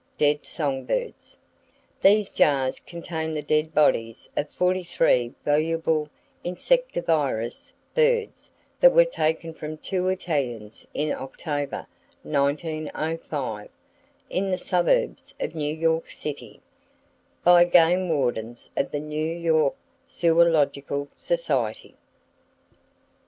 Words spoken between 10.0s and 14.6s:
Italians in October, 1905, in the